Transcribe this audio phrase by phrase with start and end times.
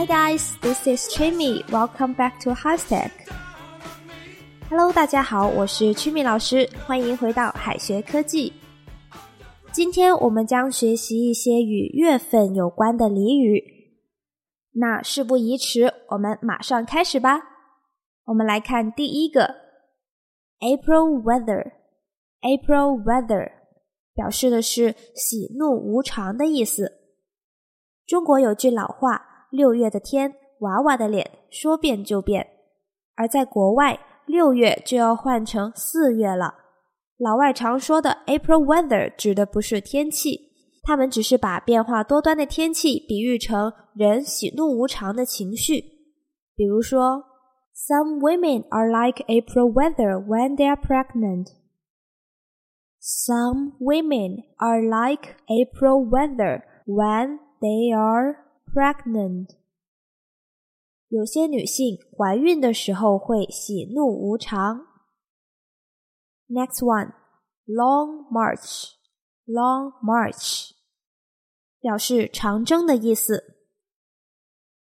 [0.00, 1.62] Hi guys, this is Chimmy.
[1.70, 3.10] Welcome back to Hashtag.
[4.70, 8.50] Hello，大家好，我是 Chimmy 老师，欢迎回到海学科技。
[9.72, 13.62] 今天我们将学习一些与月份有关的俚语。
[14.72, 17.38] 那事不宜迟，我们马上开始吧。
[18.24, 19.54] 我们来看第一个
[20.60, 21.72] ，April weather。
[22.40, 23.50] April weather
[24.14, 26.90] 表示的是喜怒无常的意思。
[28.06, 29.26] 中国有句老话。
[29.50, 32.46] 六月的天，娃娃的脸，说变就变。
[33.16, 36.54] 而在国外，六月就要换成四月了。
[37.18, 40.52] 老外常说的 April weather 指的不是天气，
[40.82, 45.82] 他们只是把变化多端的天气比喻成人喜怒无常的情绪。
[46.56, 47.24] 比如说
[47.74, 51.48] ，Some women are like April weather when they are pregnant.
[53.00, 58.39] Some women are like April weather when they are
[58.72, 59.48] Pregnant，
[61.08, 64.86] 有些女性怀孕的时候会喜怒无常。
[66.48, 70.70] Next one，long march，long march，
[71.80, 73.42] 表示长征的意思。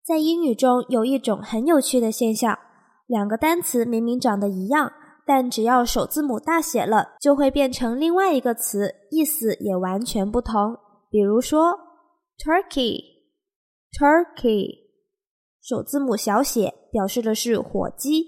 [0.02, 2.58] 在英语中有一种很有趣的现象，
[3.06, 4.90] 两个单词明明长得一样，
[5.26, 10.78] 但只要首字母大写了，就会变成另外一个词，意思也完全不同。
[11.10, 11.78] 比如说
[12.38, 13.13] ，Turkey。
[13.96, 14.88] Turkey，
[15.62, 18.24] 首字母小写表示的是火鸡，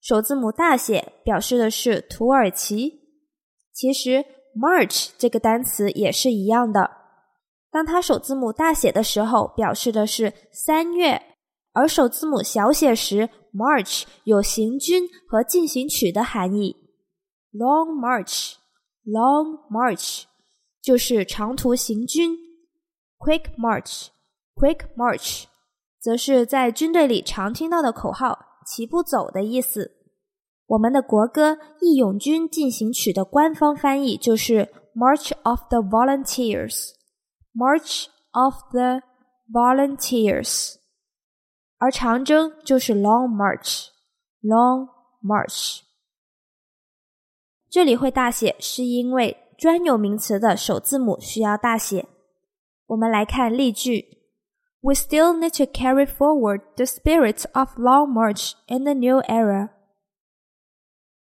[0.00, 3.00] 首字母大写表示的是土耳其。
[3.72, 4.24] 其实
[4.60, 6.90] ，March 这个单词也是一样的，
[7.70, 11.16] 当它首字母大写的时候，表示的是三月；
[11.72, 16.74] 而首字母小写时，March 有行军和进行曲的含义。
[17.52, 20.24] Long march，long march
[20.82, 22.36] 就是长途行军。
[23.18, 24.08] Quick march。
[24.56, 25.44] Quick march，
[26.00, 29.92] 则是在军队里常听到的口号“齐步走”的意思。
[30.68, 31.52] 我们的国歌
[31.82, 36.92] 《义勇军进行曲》的官方翻译就是 “March of the Volunteers”。
[37.54, 39.02] March of the
[39.52, 40.76] Volunteers，
[41.76, 43.88] 而长征就是 Long March。
[44.40, 44.88] Long
[45.22, 45.80] March，
[47.68, 52.08] 这里会大写是因为专有名词的首字母需要大写。
[52.86, 54.15] 我们来看例句。
[54.85, 59.69] We still need to carry forward the spirit of Long March in the new era.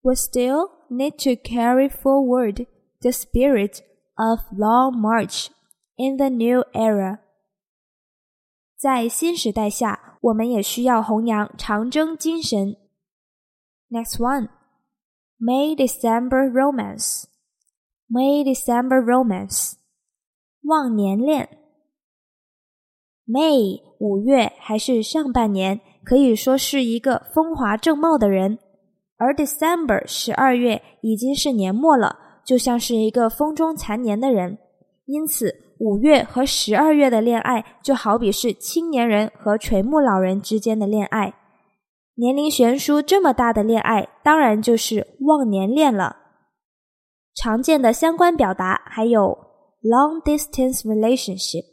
[0.02, 2.66] We still need to carry forward
[3.02, 3.82] the spirit
[4.16, 5.50] of Long March
[5.96, 7.18] in the new era.
[8.76, 12.76] 在新时代下，我们也需要弘扬长征精神。
[13.90, 14.50] Next one,
[15.40, 17.24] May December Romance.
[18.08, 19.74] May December Romance.
[20.62, 21.58] 忘年恋。
[23.25, 28.57] May 五月还是上半年，可以说是一个风华正茂的人；
[29.17, 34.57] 而 December 十二月已经是年末了，就像是一个风中残年的人。
[35.05, 41.33] 因此，五月和十二月的恋爱就好比是青年人和垂暮老人之间的恋爱。
[42.15, 46.17] 年龄悬殊这么大的恋爱，当然就是忘年恋了。
[47.35, 49.37] 常见的相关表达还有
[49.81, 51.63] long distance relationship。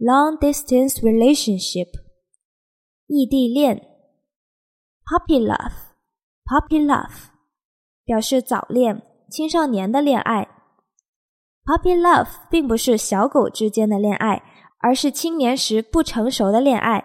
[0.00, 1.88] long distance relationship，
[3.06, 3.78] 异地恋；
[5.04, 7.30] puppy love，puppy love
[8.04, 10.48] 表示早恋、青少年的恋爱。
[11.64, 14.42] puppy love 并不是小狗之间的恋爱，
[14.78, 17.04] 而是青年时不成熟的恋爱。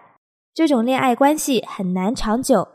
[0.54, 2.68] 这种恋爱关系很难长久。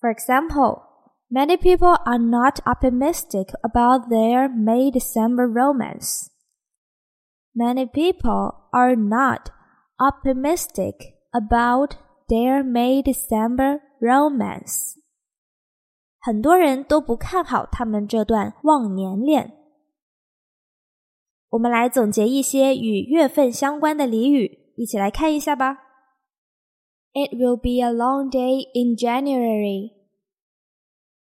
[0.00, 0.82] For example,
[1.30, 6.26] many people are not optimistic about their May December romance.
[7.58, 9.50] Many people are not
[9.98, 11.96] optimistic about
[12.28, 14.96] their May December romance.
[16.20, 19.52] 很多人都不看好他们这段忘年恋。
[21.50, 25.78] 我们来总结一些与月份相关的俚语，一起来看一下吧。
[27.12, 29.92] It will be a long day in January.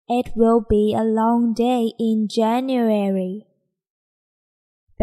[0.06, 3.46] It will be a long day in January.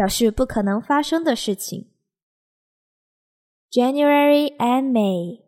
[0.00, 1.92] 表示不可能发生的事情。
[3.70, 5.42] January and May,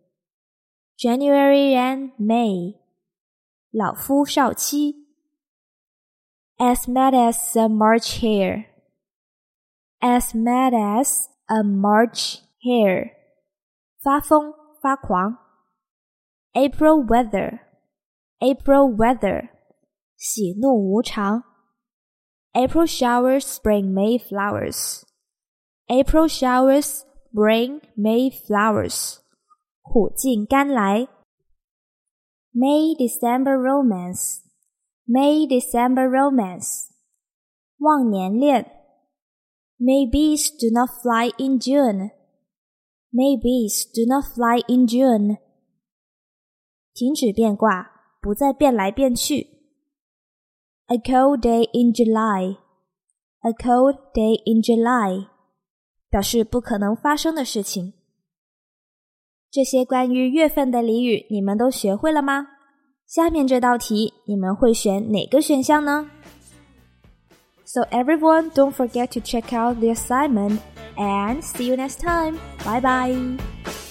[0.97, 2.79] January and May，
[3.70, 5.06] 老夫少妻。
[6.56, 8.67] As mad as a March hare,
[10.00, 13.12] as mad as a March hare，
[14.03, 15.38] 发疯发狂。
[16.55, 17.61] April weather,
[18.41, 19.50] April weather，
[20.17, 21.44] 喜怒无常。
[22.55, 25.05] April showers bring May flowers.
[25.88, 29.19] April showers bring May flowers.
[29.82, 31.09] 苦尽甘来。
[32.53, 34.41] May December romance.
[35.06, 36.88] May December romance.
[37.79, 38.70] 忘年恋。
[39.79, 42.11] May bees do not fly in June.
[43.12, 45.38] May bees do not fly in June.
[46.93, 49.51] 停止变卦，不再变来变去。
[50.87, 52.56] A cold day in July.
[53.43, 55.26] A cold day in July.
[56.11, 57.93] 表示不可能发生的事情。
[59.50, 62.49] 这些关于月份的俚语，你们都学会了吗？
[63.06, 66.11] 下面这道题，你们会选哪个选项呢？
[67.65, 70.61] So everyone, don't forget to check out the assignment
[70.97, 72.38] and see you next time.
[72.65, 73.81] Bye bye.